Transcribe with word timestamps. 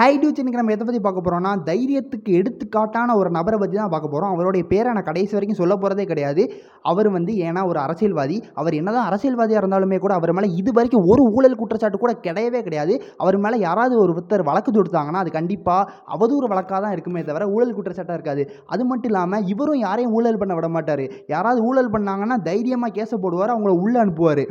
High 0.00 0.12
நம்ம 0.58 0.72
எதை 0.74 0.84
பற்றி 0.84 1.00
பார்க்க 1.04 1.24
போகிறோம்னா 1.24 1.50
தைரியத்துக்கு 1.68 2.30
எடுத்துக்காட்டான 2.40 3.14
ஒரு 3.20 3.30
நபரை 3.36 3.56
பற்றி 3.62 3.76
தான் 3.78 3.92
பார்க்க 3.94 4.12
போகிறோம் 4.12 4.32
அவருடைய 4.34 4.62
பேரை 4.70 4.92
நான் 4.96 5.06
கடைசி 5.08 5.32
வரைக்கும் 5.36 5.58
சொல்ல 5.60 5.74
போகிறதே 5.82 6.04
கிடையாது. 6.10 6.42
அவர் 6.90 7.08
வந்து 7.16 7.32
ஏன்னா 7.48 7.62
ஒரு 7.70 7.78
அரசியல்வாதி. 7.84 8.36
அவர் 8.60 8.76
என்னதான் 8.78 9.08
அரசியல்வாதியாக 9.10 9.62
இருந்தாலுமே 9.62 9.98
கூட 10.04 10.12
அவர் 10.18 10.34
மேலே 10.38 10.50
இது 10.60 10.72
வரைக்கும் 10.78 11.06
ஒரு 11.12 11.24
ஊழல் 11.36 11.58
குற்றச்சாட்டு 11.60 12.02
கூட 12.04 12.12
கிடையவே 12.26 12.60
கிடையாது. 12.66 12.96
அவர் 13.22 13.38
மேலே 13.44 13.58
யாராவது 13.66 13.96
ஒரு 14.04 14.14
ஒருத்தர் 14.16 14.48
வழக்கு 14.50 14.72
தொடுத்தாங்கன்னா 14.78 15.22
அது 15.24 15.32
கண்டிப்பாக 15.38 15.88
அவதூறு 16.16 16.48
வழக்காக 16.52 16.80
தான் 16.84 16.94
இருக்குமே 16.96 17.28
தவிர 17.30 17.52
ஊழல் 17.56 17.76
குற்றச்சாட்டாக 17.78 18.18
இருக்காது. 18.18 18.44
அது 18.74 18.84
மட்டும் 18.92 19.12
இல்லாமல் 19.12 19.48
இவரும் 19.54 19.82
யாரையும் 19.86 20.14
ஊழல் 20.18 20.42
பண்ண 20.42 20.54
விட 20.60 20.70
மாட்டார். 20.76 21.04
யாராவது 21.34 21.60
ஊழல் 21.70 21.94
பண்ணாங்கன்னா 21.96 22.38
தைரியமாக 22.50 22.96
கேச 23.00 23.18
போடுவார் 23.24 23.54
அவங்கள 23.56 23.74
உள்ளே 23.84 24.00
அனுப்புவார். 24.04 24.44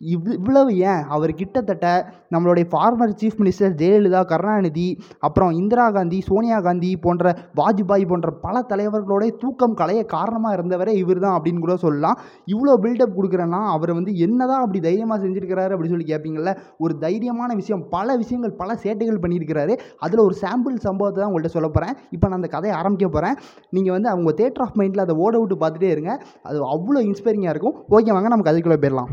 இவ் 0.00 0.26
இவ்வளவு 0.36 0.70
ஏன்? 0.90 1.02
அவர் 1.14 1.32
கிட்டத்தட்ட 1.40 1.86
நம்மளுடைய 2.34 2.64
former 2.72 3.12
chief 3.20 3.38
minister 3.40 3.76
Jayalalithaa 3.80 4.20
Karunanidhi 4.32 4.86
அப்புறம் 5.26 5.52
இந்திரா 5.60 5.86
காந்தி 5.96 6.18
சோனியா 6.28 6.58
காந்தி 6.66 6.90
போன்ற 7.04 7.24
வாஜ்பாய் 7.60 8.04
போன்ற 8.10 8.30
பல 8.44 8.62
தலைவர்களோடைய 8.72 9.32
தூக்கம் 9.42 9.76
கலைய 9.80 10.02
காரணமாக 10.14 10.56
இருந்தவரே 10.58 10.94
இவர் 11.02 11.22
தான் 11.24 11.36
அப்படின்னு 11.38 11.64
கூட 11.64 11.76
சொல்லலாம். 11.76 12.16
இவ்வளோ 12.54 12.74
பில்டப் 12.84 13.16
கொடுக்குறேன்னா 13.18 13.60
அவர் 13.74 13.92
வந்து 13.98 14.14
என்னதான் 14.26 14.62
அப்படி 14.64 14.80
தைரியமாக 14.88 15.18
செஞ்சுருக்கிறாரு 15.24 15.72
அப்படின்னு 15.74 15.94
சொல்லி 15.96 16.10
கேட்பீங்கள்ல 16.12 16.54
ஒரு 16.84 16.94
தைரியமான 17.04 17.50
விஷயம் 17.62 17.84
பல 17.96 18.16
விஷயங்கள் 18.22 18.56
பல 18.62 18.78
சேட்டைகள் 18.84 19.22
பண்ணியிருக்கிறாரு. 19.24 19.76
அதில் 20.06 20.26
ஒரு 20.28 20.36
சாம்பிள் 20.44 20.82
சம்பவத்தை 20.88 21.18
தான் 21.20 21.30
உங்கள்கிட்ட 21.30 21.56
சொல்ல 21.58 21.70
போகிறேன் 21.76 21.94
இப்போ 22.10 22.26
நான் 22.28 22.40
அந்த 22.40 22.50
கதையை 22.56 22.74
ஆரம்பிக்க 22.80 23.08
போகிறேன் 23.08 23.38
நீங்கள் 23.76 23.96
வந்து 23.96 24.12
அவங்க 24.14 24.32
தேட்டர் 24.42 24.64
ஆஃப் 24.66 24.78
மைண்டில் 24.80 25.04
அதை 25.06 25.16
ஓட 25.26 25.34
விட்டு 25.42 25.62
பார்த்துட்டே 25.62 25.92
இருங்க. 25.96 26.12
அது 26.48 26.58
அவ்வளோ 26.74 27.02
இன்ஸ்பைரிங்காக 27.10 27.54
இருக்கும். 27.56 27.78
ஓகே 27.96 28.12
வாங்க 28.16 28.34
நம்ம 28.34 28.46
கதைக்குள்ளே 28.50 28.80
போயிடலாம். 28.82 29.12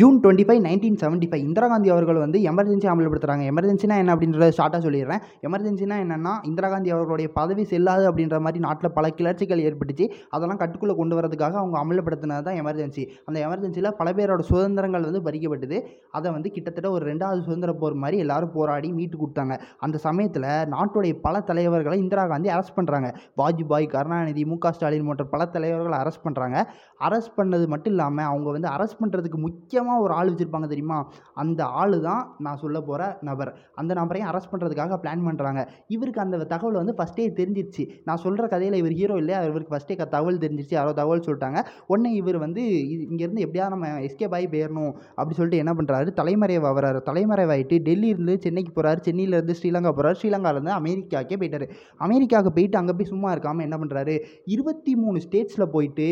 June 0.00 0.16
twenty 0.22 0.44
five 0.46 0.60
nineteen 0.66 0.96
seventy 1.00 1.26
five 1.30 1.42
Indira 1.46 1.66
Gandhi 1.70 1.88
அவர்கள் 1.94 2.18
வந்து 2.22 2.38
எமர்ஜென்சி 2.50 2.86
அமல்படுத்துகிறாங்க 2.92 3.44
எமர்ஜென்சினா 3.50 3.96
என்ன 4.02 4.12
அப்படின்றத 4.14 4.46
ஷார்ட்டாக 4.58 4.80
சொல்லிடுறேன். 4.86 5.20
எமர்ஜென்சினா 5.46 5.96
என்னென்னா 6.04 6.32
இந்திரா 6.48 6.68
காந்தி 6.72 6.90
அவர்களுடைய 6.94 7.28
பதவி 7.36 7.64
செல்லாது 7.72 8.04
அப்படின்ற 8.10 8.38
மாதிரி 8.44 8.60
நாட்டில் 8.66 8.92
பல 8.96 9.08
கிளர்ச்சிகள் 9.18 9.62
ஏற்பட்டுச்சு. 9.66 10.06
அதெல்லாம் 10.36 10.60
கட்டுக்குள்ளே 10.62 10.94
கொண்டு 11.00 11.16
வரதுக்காக 11.18 11.58
அவங்க 11.62 11.76
அமல்படுத்தினது 11.82 12.44
தான் 12.48 12.58
எமர்ஜென்சி 12.62 13.04
அந்த 13.28 13.36
எமர்ஜென்சியில் 13.46 13.90
பல 14.00 14.14
பேரோட 14.18 14.44
சுதந்திரங்கள் 14.50 15.06
வந்து 15.08 15.22
பறிக்கப்பட்டது. 15.28 15.78
அதை 16.18 16.32
வந்து 16.36 16.52
கிட்டத்தட்ட 16.56 16.90
ஒரு 16.96 17.06
ரெண்டாவது 17.10 17.44
சுதந்திர 17.48 17.74
போர் 17.82 17.96
மாதிரி 18.04 18.18
எல்லாரும் 18.24 18.52
போராடி 18.56 18.90
மீட்டு 18.98 19.18
கொடுத்தாங்க. 19.22 19.56
அந்த 19.86 19.96
சமயத்தில் 20.06 20.48
நாட்டுடைய 20.74 21.14
பல 21.28 21.44
தலைவர்களை 21.52 21.98
இந்திரா 22.04 22.26
காந்தி 22.34 22.52
அரெஸ்ட் 22.56 22.76
பண்ணுறாங்க 22.80 23.10
வாஜ்பாய் 23.42 23.88
கருணாநிதி 23.94 24.44
மு 24.50 24.58
க 24.64 24.74
ஸ்டாலின் 24.78 25.08
போன்ற 25.10 25.28
பல 25.36 25.48
தலைவர்களை 25.54 25.98
அரெஸ்ட் 26.02 26.24
பண்ணுறாங்க 26.26 26.58
அரெஸ்ட் 27.06 27.36
பண்ணது 27.38 27.64
மட்டும் 27.74 27.94
இல்லாமல் 27.96 28.28
அவங்க 28.32 28.50
வந்து 28.58 28.72
அரெஸ்ட் 28.74 29.00
பண்ணுறதுக்கு 29.00 29.40
முக்கிய 29.46 29.82
முக்கியமாக 29.84 30.04
ஒரு 30.06 30.14
ஆள் 30.18 30.30
வச்சுருப்பாங்க 30.30 30.68
தெரியுமா? 30.72 30.98
அந்த 31.42 31.60
ஆள் 31.80 31.94
தான் 32.08 32.22
நான் 32.44 32.60
சொல்ல 32.62 32.78
போகிற 32.88 33.02
நபர். 33.28 33.50
அந்த 33.80 33.92
நபரையும் 34.00 34.28
அரெஸ்ட் 34.30 34.50
பண்ணுறதுக்காக 34.52 34.98
பிளான் 35.02 35.24
பண்ணுறாங்க 35.28 35.60
இவருக்கு 35.94 36.20
அந்த 36.24 36.44
தகவல் 36.52 36.78
வந்து 36.80 36.94
ஃபஸ்ட்டே 36.98 37.26
தெரிஞ்சிருச்சு. 37.40 37.84
நான் 38.08 38.22
சொல்கிற 38.24 38.44
கதையில் 38.54 38.78
இவர் 38.82 38.94
ஹீரோ 39.00 39.16
இல்லை 39.22 39.36
இவருக்கு 39.50 39.74
ஃபஸ்ட்டே 39.74 39.96
தகவல் 40.14 40.42
தெரிஞ்சிருச்சு. 40.44 40.76
யாரோ 40.80 40.92
தகவல் 41.00 41.24
சொல்லிட்டாங்க. 41.26 41.60
உடனே 41.92 42.12
இவர் 42.20 42.38
வந்து 42.44 42.62
இங்கேருந்து 43.10 43.44
எப்படியா 43.46 43.66
நம்ம 43.74 43.90
எஸ்கேப் 44.08 44.36
ஆகி 44.38 44.48
போயிடணும் 44.54 44.92
அப்படி 45.18 45.36
சொல்லிட்டு 45.40 45.62
என்ன 45.64 45.74
பண்ணுறாரு 45.80 46.14
தலைமறைவாக 46.20 46.70
ஆகிறாரு. 46.72 47.00
தலைமறைவாயிட்டு 47.10 47.78
டெல்லியிலேருந்து 47.88 48.36
சென்னைக்கு 48.46 48.72
போகிறாரு 48.78 49.00
சென்னையிலேருந்து 49.08 49.58
ஸ்ரீலங்கா 49.60 49.92
போகிறாரு 49.98 50.18
ஸ்ரீலங்காலேருந்து 50.22 50.74
அமெரிக்காக்கே 50.80 51.38
போயிட்டார். 51.42 51.66
அமெரிக்காவுக்கு 52.06 52.54
போயிட்டு 52.58 52.80
அங்கே 52.82 52.96
போய் 52.98 53.12
சும்மா 53.12 53.30
இருக்காமல் 53.34 53.66
என்ன 53.68 53.76
பண்ணுறாரு 53.82 54.16
இருபத்தி 54.54 54.92
மூணு 55.02 55.18
ஸ்டேட்ஸில் 55.26 55.72
போயிட்டு 55.76 56.08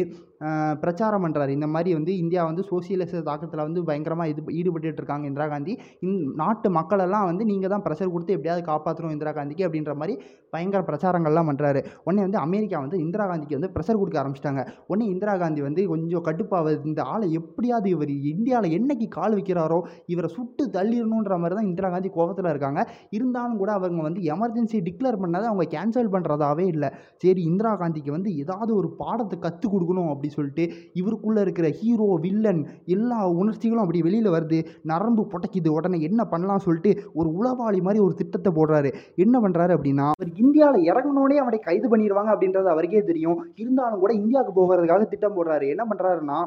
பிரச்சாரம் 0.83 1.25
பண்ணுறாரு 1.25 1.53
இந்த 1.57 1.67
மாதிரி 1.75 1.91
வந்து 1.98 2.12
இந்தியா 2.23 2.43
வந்து 2.51 2.62
சோசியலிச 2.71 3.23
தாக்கத்தில் 3.31 3.65
வந்து 3.67 3.81
பயங்கரமாக 3.89 4.31
இது 4.33 4.43
ஈடுபட்டு 4.59 5.01
இருக்காங்க 5.01 5.27
இந்திரா 5.31 5.47
காந்தி. 5.53 5.73
இந் 6.07 6.17
நாட்டு 6.41 6.69
மக்களெல்லாம் 6.79 7.27
வந்து 7.31 7.45
நீங்கள் 7.51 7.73
தான் 7.75 7.84
ப்ரெஷர் 7.87 8.12
கொடுத்து 8.15 8.37
எப்படியாவது 8.37 8.62
காப்பாற்றணும் 8.71 9.15
இந்திரா 9.17 9.33
காந்திக்கு 9.39 9.67
அப்படின்ற 9.69 9.95
மாதிரி 10.01 10.15
பயங்கர 10.55 10.81
பிரச்சாரங்கள்லாம் 10.89 11.49
பண்ணுறாரு 11.51 11.81
உடனே 12.07 12.23
வந்து 12.27 12.41
அமெரிக்கா 12.47 12.79
வந்து 12.84 12.99
இந்திரா 13.05 13.27
காந்திக்கு 13.31 13.59
வந்து 13.59 13.71
ப்ரெஷர் 13.75 14.01
கொடுக்க 14.01 14.17
ஆரம்பிச்சிட்டாங்க. 14.23 14.62
உடனே 14.91 15.07
இந்திரா 15.12 15.34
காந்தி 15.43 15.61
வந்து 15.69 15.83
கொஞ்சம் 15.93 16.25
கடுப்பாகுது 16.28 16.89
இந்த 16.91 17.03
ஆளை 17.12 17.28
எப்படியாவது 17.41 17.89
இவர் 17.95 18.12
இந்தியாவில் 18.33 18.75
என்னைக்கு 18.78 19.09
கால் 19.19 19.37
வைக்கிறாரோ 19.39 19.78
இவரை 20.15 20.31
சுட்டு 20.37 20.65
தள்ளிடணுன்ற 20.77 21.39
மாதிரி 21.43 21.56
தான் 21.59 21.71
இந்திரா 21.71 21.91
காந்தி 21.95 22.11
கோபத்தில் 22.19 22.50
இருக்காங்க. 22.53 22.81
இருந்தாலும் 23.19 23.61
கூட 23.62 23.71
அவங்க 23.78 24.03
வந்து 24.09 24.22
எமர்ஜென்சி 24.34 24.81
டிக்ளேர் 24.89 25.21
பண்ணாத 25.22 25.50
அவங்க 25.53 25.66
கேன்சல் 25.77 26.12
பண்ணுறதாவே 26.16 26.66
இல்லை. 26.75 26.91
சரி 27.25 27.43
இந்திரா 27.53 27.72
காந்திக்கு 27.83 28.12
வந்து 28.16 28.31
ஏதாவது 28.45 28.72
ஒரு 28.81 28.91
பாடத்தை 29.03 29.39
கற்றுக் 29.47 29.75
கொடுக்கணும் 29.77 30.12
அப்படி 30.12 30.31
சொல்லிட்டு 30.37 30.65
இவருக்குள்ளே 31.00 31.43
இருக்கிற 31.47 31.69
ஹீரோ 31.81 32.09
வில்லன் 32.25 32.62
எல்லா 32.97 33.19
உணர்ச்சிகளும் 33.41 33.84
அப்படி 33.84 34.03
வெளியில் 34.09 34.34
வருது. 34.37 34.59
நரம்பு 34.93 35.25
புடைக்குது. 35.32 35.70
உடனே 35.78 36.00
என்ன 36.09 36.20
பண்ணலாம் 36.32 36.65
சொல்லிட்டு 36.66 36.93
ஒரு 37.20 37.28
உளவாளி 37.38 37.81
மாதிரி 37.87 38.00
ஒரு 38.06 38.15
திட்டத்தை 38.20 38.53
போடுறாரு. 38.59 38.92
என்ன 39.25 39.34
பண்ணுறாரு 39.44 39.75
அப்படின்னா 39.78 40.09
அவர் 40.15 40.32
இந்தியாவில் 40.44 40.87
இறங்கினோடனே 40.91 41.38
அவனை 41.44 41.60
கைது 41.69 41.87
பண்ணிடுவாங்க 41.92 42.32
அப்படின்றது 42.34 42.69
அவருக்கே 42.75 43.03
தெரியும். 43.10 43.38
இருந்தாலும் 43.62 44.03
கூட 44.04 44.12
இந்தியாவுக்கு 44.22 44.59
போகிறதுக்காக 44.59 45.09
திட்டம் 45.12 45.37
போடுறாரு. 45.38 45.69
என்ன 45.75 45.84
பண்ணுறாருன்னா 45.91 46.38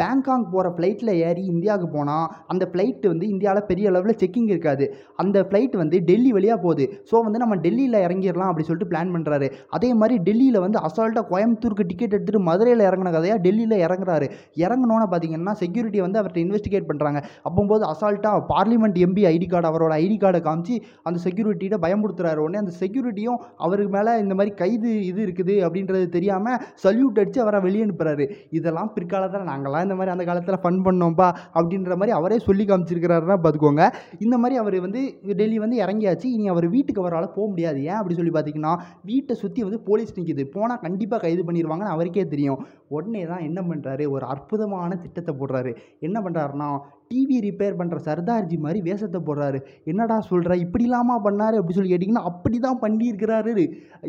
பேங்காங் 0.00 0.46
போகிற 0.52 0.68
ஃப்ளைட்டில் 0.76 1.12
ஏறி 1.28 1.42
இந்தியாவுக்கு 1.52 1.88
போனால் 1.96 2.26
அந்த 2.52 2.64
ஃப்ளைட்டு 2.70 3.06
வந்து 3.12 3.26
இந்தியாவில் 3.34 3.66
பெரிய 3.70 3.86
அளவில் 3.90 4.18
செக்கிங் 4.22 4.48
இருக்காது. 4.52 4.84
அந்த 5.22 5.38
ஃப்ளைட் 5.48 5.74
வந்து 5.82 5.96
டெல்லி 6.08 6.30
வழியாக 6.36 6.58
போகுது. 6.64 6.84
ஸோ 7.10 7.22
வந்து 7.26 7.42
நம்ம 7.42 7.56
டெல்லியில் 7.66 7.98
இறங்கிடலாம் 8.06 8.50
அப்படி 8.50 8.66
சொல்லிட்டு 8.68 8.90
பிளான் 8.92 9.12
பண்ணுறாரு 9.14 9.48
அதே 9.78 9.90
மாதிரி 10.00 10.16
டெல்லியில் 10.28 10.60
வந்து 10.64 10.78
அசால்ட்டாக 10.88 11.24
கோயம்புத்தூருக்கு 11.32 11.86
டிக்கெட் 11.90 12.14
எடுத்துகிட்டு 12.16 12.42
மதுரையில் 12.50 12.86
இறங்கின 12.88 13.12
கதையாக 13.16 13.40
டெல்லியில் 13.46 13.76
இறங்குறாரு. 13.86 14.28
இறங்கினோன்னு 14.64 15.08
பார்த்தீங்கன்னா 15.12 15.54
செக்யூரிட்டி 15.62 16.00
வந்து 16.06 16.20
அவர்கிட்ட 16.20 16.44
இன்வெஸ்டிகேட் 16.46 16.88
பண்ணுறாங்க 16.90 17.18
அப்போம்போது 17.48 17.84
அசால்ட்டாக 17.92 18.40
பார்லிமெண்ட் 18.52 18.98
எம்பி 19.06 19.24
ஐடி 19.32 19.46
கார்டு 19.46 19.70
அவரோட 19.70 19.92
ஐடி 20.04 20.16
கார்டை 20.16 20.42
காமிச்சு 20.48 20.76
அந்த 21.02 21.18
செக்யூரிட்டிகிட்ட 21.26 21.78
பயமுடுத்துறாரு 21.86 22.40
உடனே 22.44 22.62
அந்த 22.62 22.74
செக்யூரிட்டியும் 22.80 23.38
அவருக்கு 23.58 23.92
மேலே 23.96 24.12
இந்த 24.24 24.34
மாதிரி 24.34 24.54
கைது 24.54 24.90
இது 25.10 25.20
இருக்குது 25.26 25.56
அப்படின்றது 25.66 26.08
தெரியாமல் 26.16 26.58
சல்யூட் 26.84 27.20
அடித்து 27.22 27.40
அவரை 27.40 27.60
வெளியே 27.60 27.84
அனுப்புகிறாரு 27.86 28.26
இதெல்லாம் 28.50 28.92
பிற்காலத்தில் 28.96 29.48
நாங்களாம் 29.50 29.81
இந்த 29.86 29.96
மாதிரி 29.98 30.14
அந்த 30.14 30.24
காலத்தில் 30.30 30.60
ஃபன் 30.64 30.80
பண்ணோம்ப்பா 30.86 31.28
அப்படின்ற 31.58 31.96
மாதிரி 32.00 32.14
அவரே 32.18 32.38
சொல்லி 32.48 32.66
காமிச்சிருக்கிறாருன்னா 32.70 33.36
பார்த்துக்கோங்க 33.44 33.84
இந்த 34.24 34.36
மாதிரி 34.42 34.56
அவர் 34.62 34.76
வந்து 34.86 35.00
டெல்லி 35.40 35.58
வந்து 35.64 35.76
இறங்கியாச்சு. 35.84 36.26
இனி 36.36 36.46
அவர் 36.54 36.66
வீட்டுக்கு 36.76 37.02
அவரால் 37.04 37.32
போக 37.36 37.46
முடியாது. 37.52 37.78
ஏன் 37.90 37.98
அப்படி 38.00 38.16
சொல்லி 38.20 38.34
பார்த்தீங்கன்னா 38.36 38.74
வீட்டை 39.10 39.36
சுற்றி 39.42 39.62
வந்து 39.68 39.80
போலீஸ் 39.88 40.16
நிற்கிது 40.18 40.44
போனால் 40.56 40.82
கண்டிப்பாக 40.86 41.20
கைது 41.24 41.44
பண்ணிடுவாங்கன்னு 41.48 41.94
அவருக்கே 41.96 42.26
தெரியும். 42.34 42.60
உடனே 42.96 43.22
தான் 43.32 43.44
என்ன 43.48 43.60
பண்ணுறாரு 43.70 44.04
ஒரு 44.14 44.24
அற்புதமான 44.34 44.90
திட்டத்தை 45.04 45.34
போடுறாரு. 45.40 45.72
என்ன 46.08 46.16
பண்ணுறாருன்னா 46.24 46.68
டிவி 47.12 47.38
ரிப்பேர் 47.46 47.78
பண்ணுற 47.80 47.98
சர்தார்ஜி 48.08 48.56
மாதிரி 48.64 48.80
வேஷத்தை 48.88 49.20
போடுறாரு. 49.28 49.58
என்னடா 49.92 50.16
சொல்கிற 50.30 50.52
இப்படிலாமா 50.64 51.16
பண்ணார் 51.26 51.58
அப்படி 51.60 51.76
சொல்லி 51.78 51.92
கேட்டிங்கன்னா 51.94 52.24
அப்படி 52.30 52.58
தான் 52.66 52.80
பண்ணியிருக்கிறாரு. 52.84 53.64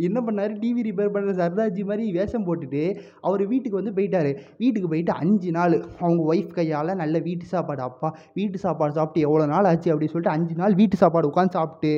என்ன 0.09 0.19
பண்ணாரு? 0.27 0.53
டிவி 0.63 0.83
ரிப்பேர் 0.89 1.13
பண்ணுற 1.15 1.33
சர்தார்ஜி 1.41 1.83
மாதிரி 1.91 2.05
வேஷம் 2.19 2.45
போட்டுட்டு 2.47 2.83
அவர் 3.27 3.43
வீட்டுக்கு 3.53 3.79
வந்து 3.81 3.95
போயிட்டார். 3.97 4.31
வீட்டுக்கு 4.63 4.91
போயிட்டு 4.93 5.13
அஞ்சு 5.21 5.51
நாள் 5.57 5.75
அவங்க 6.03 6.21
ஒய்ஃப் 6.33 6.55
கையால் 6.57 6.99
நல்ல 7.03 7.19
வீட்டு 7.27 7.47
சாப்பாடு 7.53 7.83
அப்பா 7.89 8.09
வீட்டு 8.39 8.59
சாப்பாடு 8.65 8.97
சாப்பிட்டு 8.99 9.25
எவ்வளோ 9.27 9.47
நாள் 9.53 9.69
ஆச்சு 9.71 9.91
அப்படின்னு 9.93 10.15
சொல்லிட்டு 10.15 10.35
அஞ்சு 10.37 10.55
நாள் 10.61 10.79
வீட்டு 10.81 10.97
சாப்பாடு 11.03 11.31
உட்காந்து 11.31 11.57
சாப்பிட்டு 11.59 11.93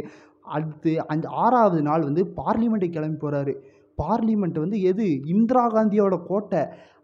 அடுத்து 0.55 0.91
அஞ்சு 1.11 1.27
ஆறாவது 1.43 1.79
நாள் 1.89 2.07
வந்து 2.09 2.23
பார்லிமெண்ட்டுக்கு 2.41 2.97
கிளம்பி 2.97 3.19
போகிறாரு 3.21 3.53
பார்லிமெண்ட் 4.01 4.57
வந்து 4.63 4.77
எது? 4.89 5.05
இந்திரா 5.33 5.63
காந்தியோட 5.75 6.15
கோட்டை. 6.29 6.61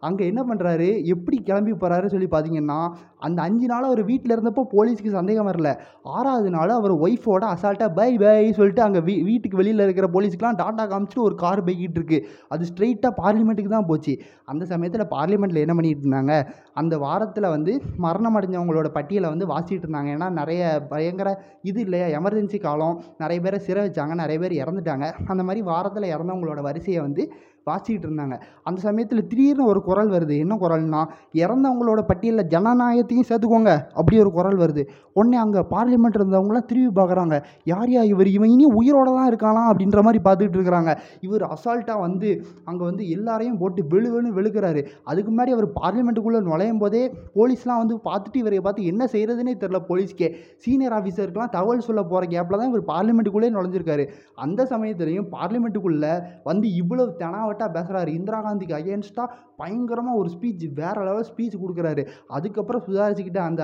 அங்கே 0.08 0.24
என்ன 0.30 0.42
பண்ணுறாரு 0.48 0.88
எப்படி 1.14 1.36
கிளம்பி 1.48 1.72
போகிறாரு 1.72 2.06
சொல்லி 2.14 2.28
பார்த்தீங்கன்னா 2.30 2.78
அந்த 3.26 3.38
அஞ்சு 3.46 3.66
நாள் 3.72 3.86
அவர் 3.88 4.02
வீட்டில் 4.10 4.34
இருந்தப்போ 4.36 4.62
போலீஸ்க்கு 4.74 5.10
சந்தேகம் 5.16 5.48
வரல. 5.50 5.70
ஆறாவது 6.16 6.50
நாள் 6.54 6.72
அவர் 6.78 6.94
ஒய்ஃபோட 7.04 7.42
அசால்ட்டாக 7.54 7.90
பை 7.98 8.08
பை 8.22 8.32
சொல்லிட்டு 8.58 8.82
அங்கே 8.86 9.00
வீ 9.08 9.14
வீட்டுக்கு 9.28 9.60
வெளியில் 9.60 9.84
இருக்கிற 9.86 10.06
போலீஸ்க்குலாம் 10.14 10.58
டாட்டா 10.62 10.84
காமிச்சிட்டு 10.92 11.26
ஒரு 11.28 11.36
கார் 11.42 11.62
போய்கிட்டு 11.68 11.98
இருக்கு. 12.00 12.18
அது 12.48 12.66
ஸ்ட்ரெயிட்டாக 12.70 13.12
பார்லிமெண்ட்டுக்கு 13.22 13.74
தான் 13.76 13.88
போச்சு. 13.90 14.14
அந்த 14.52 14.64
சமயத்தில் 14.72 15.06
பார்லிமெண்ட்டில் 15.14 15.62
என்ன 15.64 15.76
பண்ணிகிட்டு 15.78 16.04
இருந்தாங்க? 16.06 16.34
அந்த 16.82 16.94
வாரத்தில் 17.04 17.52
வந்து 17.56 17.74
மரணம் 18.06 18.38
அடைஞ்சவங்களோட 18.40 18.90
பட்டியலை 18.98 19.30
வந்து 19.34 19.48
வாசிட்டு 19.52 19.86
இருந்தாங்க. 19.86 20.10
ஏன்னா 20.16 20.30
நிறைய 20.40 20.62
பயங்கர 20.94 21.28
இது 21.70 21.80
இல்லையா? 21.86 22.08
எமர்ஜென்சி 22.20 22.60
காலம். 22.66 22.96
நிறைய 23.24 23.40
பேரை 23.46 23.60
சிறை 23.68 23.82
வச்சாங்க 23.88 24.14
நிறைய 24.22 24.38
பேர் 24.44 24.60
இறந்துட்டாங்க. 24.62 25.06
அந்த 25.32 25.42
மாதிரி 25.48 25.62
வாரத்தில் 25.72 26.12
இறந்தவங்களோட 26.14 26.60
வரிசையை 26.70 27.00
வந்து 27.06 27.24
வாசிக்கிட்டு 27.64 28.08
இருந்தாங்க. 28.08 28.40
அந்த 28.62 28.80
சமயத்தில் 28.80 29.26
திடீர்னு 29.26 29.64
ஒரு 29.64 29.82
குரல் 29.82 30.10
வருது. 30.10 30.38
என்ன 30.38 30.54
குரல்னா 30.62 31.00
இறந்தவங்களோட 31.42 32.00
பட்டியலில் 32.10 32.48
ஜனநாயகத்தையும் 32.54 33.28
சேர்த்துக்கோங்க. 33.30 33.72
அப்படி 33.94 34.18
ஒரு 34.18 34.32
குரல் 34.32 34.58
வருது. 34.62 34.84
உடனே 35.12 35.36
அங்கே 35.36 35.60
பார்லிமெண்ட் 35.74 36.18
இருந்தவங்களாம் 36.20 36.66
திரும்பி 36.70 36.92
பார்க்குறாங்க. 37.00 37.42
யார் 37.64 37.88
யா 37.88 38.02
இவர்? 38.02 38.26
இவன் 38.26 38.48
இனி 38.48 38.66
உயிரோட 38.80 39.08
தான் 39.18 39.30
இருக்கானா 39.32 39.62
அப்படின்ற 39.70 40.02
மாதிரி 40.02 40.22
பார்த்துக்கிட்டு 40.24 40.60
இருக்கிறாங்க. 40.60 40.92
இவர் 41.20 41.42
அசால்ட்டாக 41.42 41.98
வந்து 42.00 42.28
அங்கே 42.64 42.84
வந்து 42.84 43.08
எல்லாரையும் 43.08 43.58
போட்டு 43.58 43.82
வெளு 43.92 44.10
வெளுக்கிறாரு. 44.38 44.82
அதுக்கு 45.04 45.30
முன்னாடி 45.32 45.52
அவர் 45.56 45.68
பார்லிமெண்ட்டுக்குள்ளே 45.80 46.40
நுழையும் 46.50 46.78
போதே 46.78 47.02
போலீஸ்லாம் 47.36 47.80
வந்து 47.82 47.96
பார்த்துட்டு 48.08 48.40
இவரை 48.42 48.60
பார்த்து 48.60 48.84
என்ன 48.84 49.08
செய்கிறதுனே 49.14 49.54
தெரில 49.62 49.80
போலீஸ்க்கே. 49.90 50.30
சீனியர் 50.64 50.96
ஆஃபீஸருக்குலாம் 50.98 51.54
தகவல் 51.56 51.86
சொல்ல 51.88 52.02
போகிற 52.02 52.30
கேப்பில் 52.34 52.60
தான் 52.60 52.70
இவர் 52.72 52.84
பார்லிமெண்ட்டுக்குள்ளே 52.92 53.50
நுழைஞ்சிருக்காரு. 53.56 54.06
அந்த 54.34 54.68
சமயத்துலையும் 54.72 55.28
பார்லிமெண்ட்டுக்குள்ளே 55.36 56.12
வந்து 56.44 56.74
இவ்வளவு 56.74 57.16
தெனாவ 57.22 57.51
தெனாவட்டாக 57.52 57.70
பேசுகிறாரு 57.76 58.10
இந்திரா 58.18 58.38
காந்திக்கு 58.44 58.74
அகேன்ஸ்டாக 58.78 59.28
பயங்கரமாக 59.60 60.20
ஒரு 60.20 60.28
ஸ்பீச் 60.34 60.64
வேறு 60.80 61.00
லெவல் 61.08 61.28
ஸ்பீச் 61.30 61.56
கொடுக்குறாரு. 61.62 62.02
அதுக்கப்புறம் 62.36 62.84
சுதாரிச்சுக்கிட்டு 62.86 63.40
அந்த 63.48 63.62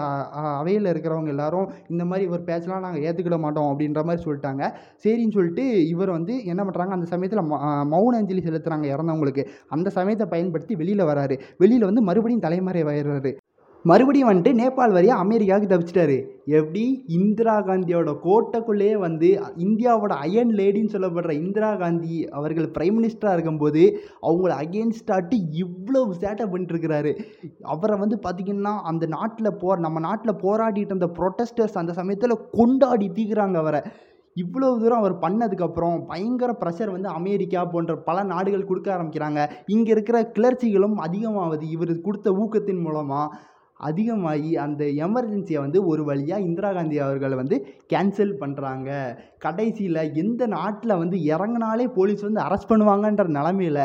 அவையில் 0.60 0.90
இருக்கிறவங்க 0.92 1.32
எல்லாரும் 1.34 1.68
இந்த 1.92 2.04
மாதிரி 2.10 2.26
இவர் 2.30 2.46
பேச்சலாம் 2.50 2.84
நாங்கள் 2.86 3.04
ஏற்றுக்கிட 3.08 3.38
மாட்டோம் 3.44 3.70
அப்படின்ற 3.72 4.02
மாதிரி 4.08 4.22
சொல்லிட்டாங்க. 4.26 4.62
சரின்னு 5.04 5.36
சொல்லிட்டு 5.38 5.66
இவர் 5.94 6.16
வந்து 6.18 6.34
என்ன 6.52 6.62
பண்ணுறாங்க 6.68 6.96
அந்த 6.98 7.08
சமயத்தில் 7.14 7.44
மௌன 7.94 8.14
அஞ்சலி 8.20 8.44
செலுத்துகிறாங்க 8.48 8.86
இறந்தவங்களுக்கு. 8.94 9.44
அந்த 9.76 9.88
சமயத்தை 9.98 10.28
பயன்படுத்தி 10.34 10.74
வெளியில் 10.82 11.08
வராரு. 11.12 11.36
வெளியில் 11.62 11.88
வந்து 11.90 12.02
மறுபடியும் 12.10 12.46
தலைமறைவாயிடுறாரு. 12.46 13.32
மறுபடியும் 13.84 14.28
வந்துட்டு 14.28 14.52
நேபாள் 14.60 14.94
வழியாக 14.94 15.20
அமெரிக்காவுக்கு 15.20 15.68
தப்பிச்சிட்டாரு. 15.72 16.16
எப்படி? 16.44 17.04
இந்திரா 17.06 17.54
காந்தியோட 17.60 18.10
கோட்டைக்குள்ளேயே 18.24 18.98
வந்து 18.98 19.28
இந்தியாவோட 19.56 20.12
அயன் 20.24 20.50
லேடின்னு 20.50 20.94
சொல்லப்படுற 20.94 21.30
இந்திரா 21.30 21.74
காந்தி 21.74 22.28
அவர்கள் 22.28 22.68
பிரைம் 22.78 22.96
மினிஸ்டராக 22.98 23.32
இருக்கும்போது 23.32 23.82
அவங்கள 24.22 24.54
அகேன்ஸ்டாட்டு 24.62 25.36
இவ்வளவு 25.52 26.14
சேட்டை 26.14 26.46
பண்ணிட்டுருக்கிறாரு. 26.52 27.12
அவரை 27.62 27.98
வந்து 27.98 28.18
பார்த்திங்கன்னா 28.26 28.74
அந்த 28.92 29.06
நாட்டில் 29.06 29.56
போ 29.56 29.76
நம்ம 29.76 30.00
நாட்டில் 30.00 30.40
போராடிட்டு 30.44 30.92
இருந்த 30.94 31.10
ப்ரொட்டஸ்டர்ஸ் 31.18 31.80
அந்த 31.82 31.92
சமயத்தில் 31.92 32.42
கொண்டாடி 32.50 33.08
தீக்குறாங்க 33.08 33.54
அவரை. 33.54 33.82
இவ்வளோ 34.36 34.66
தூரம் 34.80 35.00
அவர் 35.02 35.14
பண்ணதுக்கப்புறம் 35.22 36.04
பயங்கர 36.06 36.50
ப்ரெஷர் 36.60 36.90
வந்து 36.90 37.08
அமெரிக்கா 37.08 37.64
போன்ற 37.64 37.96
பல 37.96 38.22
நாடுகள் 38.22 38.66
கொடுக்க 38.66 38.88
ஆரம்பிக்கிறாங்க. 38.96 39.40
இங்கே 39.66 39.90
இருக்கிற 39.90 40.18
கிளர்ச்சிகளும் 40.36 40.98
அதிகமாகுது 41.06 41.62
இவர் 41.76 41.94
கொடுத்த 42.00 42.30
ஊக்கத்தின் 42.32 42.82
மூலமாக 42.82 43.56
அதிகமாகி 43.80 44.52
அந்த 44.56 44.84
எமர்ஜென்சியை 44.98 45.60
வந்து 45.60 45.80
ஒரு 45.84 46.02
வழியாக 46.04 46.40
இந்திரா 46.40 46.70
காந்தி 46.72 46.96
அவர்களை 46.98 47.36
வந்து 47.36 47.56
கேன்சல் 47.90 48.34
பண்ணுறாங்க 48.40 48.90
கடைசியில் 49.38 50.02
எந்த 50.14 50.46
நாட்டில் 50.46 50.98
வந்து 50.98 51.18
இறங்குனாலே 51.28 51.86
போலீஸ் 51.94 52.22
வந்து 52.22 52.40
அரெஸ்ட் 52.40 52.70
பண்ணுவாங்கன்ற 52.70 53.26
நிலமையில 53.30 53.80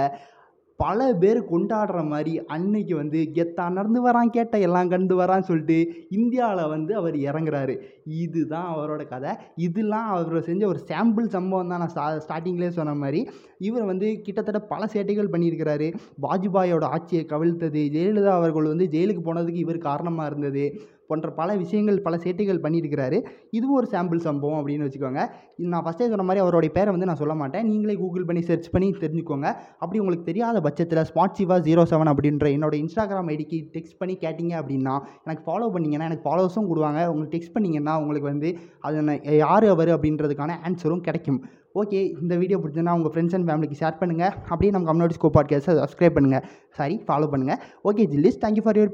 பல 0.84 1.00
பேர் 1.22 1.40
கொண்டாடுற 1.52 2.00
மாதிரி 2.12 2.34
அன்னைக்கு 2.56 2.94
வந்து 2.96 3.20
கெத்தா 3.36 3.66
நடந்து 3.78 4.00
வரான் 4.08 4.34
கேட்ட 4.38 4.56
எல்லாம் 4.68 4.92
கண்டு 4.94 5.16
வரான்னு 5.20 5.48
சொல்லிட்டு 5.50 5.78
இந்தியாவில் 6.10 6.72
வந்து 6.74 6.92
அவர் 7.02 7.16
இறங்குறாரு. 7.28 7.76
இதுதான் 8.24 8.68
அவரோட 8.74 9.02
கதை. 9.08 9.32
இதெல்லாம் 9.68 10.08
அவர் 10.14 10.48
செஞ்ச 10.50 10.64
ஒரு 10.68 10.80
சாம்பிள் 10.92 11.28
சம்பவம் 11.36 11.72
தான் 11.74 11.82
நான் 11.84 11.94
ஸ்டா 11.96 12.06
ஸ்டார்டிங்லேயே 12.26 12.72
சொன்ன 12.80 12.96
மாதிரி. 12.96 13.22
இவர் 13.68 13.86
வந்து 13.92 14.08
கிட்டத்தட்ட 14.22 14.62
பல 14.74 14.90
சேட்டைகள் 14.94 15.34
பண்ணியிருக்கிறாரு. 15.34 15.88
வாஜ்பாயோட 16.26 16.84
ஆட்சியை 16.96 17.24
கவிழ்த்தது 17.26 17.84
ஜெயலலிதா 17.96 18.34
அவர்கள் 18.40 18.72
வந்து 18.74 18.88
ஜெயிலுக்கு 18.96 19.24
போனதுக்கு 19.30 19.64
இவர் 19.66 19.88
காரணமாக 19.90 20.30
இருந்தது. 20.32 20.66
போன்ற 21.08 21.30
பல 21.32 21.56
விஷயங்கள் 21.56 22.02
பல 22.02 22.18
சேட்டைகள் 22.18 22.62
பண்ணியிருக்கிறாரு. 22.66 23.18
இதுவும் 23.50 23.76
ஒரு 23.76 23.88
சாம்பிள் 23.92 24.22
சம்பவம் 24.28 24.60
அப்படின்னு 24.60 24.88
வச்சுக்கோங்க. 24.88 25.24
நான் 25.58 25.84
ஃபஸ்ட்டே 25.86 26.08
சொன்ன 26.12 26.24
மாதிரி 26.24 26.44
அவருடைய 26.44 26.74
பேரை 26.74 26.92
வந்து 26.92 27.06
நான் 27.06 27.22
சொல்ல 27.22 27.36
மாட்டேன். 27.36 27.66
நீங்களே 27.66 27.96
கூகுள் 27.96 28.26
பண்ணி 28.26 28.42
சர்ச் 28.42 28.70
பண்ணி 28.70 28.90
தெரிஞ்சுக்கோங்க. 29.04 29.48
அப்படி 29.80 30.00
உங்களுக்கு 30.00 30.26
தெரியாத 30.26 30.62
பட்சத்தில் 30.62 31.06
ஸ்மார்ட் 31.12 31.38
சிவா 31.40 31.58
ஜீரோ 31.60 31.86
செவன் 31.94 32.12
அப்படின்ற 32.14 32.48
என்னோட 32.58 32.76
இன்ஸ்டாகிராம் 32.84 33.32
ஐடிக்கு 33.36 33.60
டெக்ஸ்ட் 33.78 33.98
பண்ணி 33.98 34.18
கேட்டிங்க 34.22 34.56
அப்படின்னா 34.62 34.96
எனக்கு 35.26 35.44
ஃபாலோ 35.48 35.70
பண்ணிங்கன்னா 35.76 36.10
எனக்கு 36.12 36.28
ஃபாலோவர்ஸும் 36.30 36.70
கொடுவாங்க. 36.72 37.08
உங்களுக்கு 37.08 37.36
டெக்ஸ்ட் 37.38 37.56
பண்ணிங்கன்னா 37.58 37.96
உங்களுக்கு 38.00 38.32
வந்து 38.32 38.52
அது 38.80 39.02
நான் 39.02 39.24
யார் 39.24 39.64
அவர் 39.64 39.90
அப்படின்றதுக்கான 39.90 40.58
ஆன்சரும் 40.70 41.06
கிடைக்கும். 41.10 41.42
ஓகே 41.82 42.00
இந்த 42.22 42.36
வீடியோ 42.36 42.58
பிடிச்சதுன்னா 42.58 42.94
உங்கள் 42.94 43.12
ஃப்ரெண்ட்ஸ் 43.14 43.36
அண்ட் 43.36 43.48
ஃபேமிலிக்கு 43.50 43.78
ஷேர் 43.80 43.96
பண்ணுங்கள் 44.00 44.34
அப்படியே 44.48 44.72
நம்ம 44.72 44.88
கம்யூனிட்டி 44.90 45.16
ஸ்கோப் 45.18 45.36
பாட்காஸ்ட்டை 45.38 45.74
சப்ஸ்கிரைப் 45.80 46.16
பண்ணுங்கள் 46.18 46.44
சாரி 46.70 46.96
ஃபாலோ 47.08 47.28
பண்ணுங்கள் 47.32 47.60
ஓகே 47.84 48.04
ஜில்லிஸ் 48.12 48.38
தேங்க்யூ 48.44 48.64
ஃபார் 48.64 48.78
யூர் 48.78 48.82